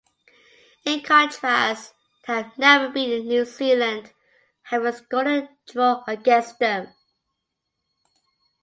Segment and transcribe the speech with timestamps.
[0.83, 1.93] In contrast,
[2.25, 4.11] they have never beaten New Zealand,
[4.63, 6.91] having scored a draw against them.